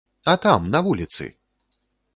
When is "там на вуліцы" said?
0.45-1.31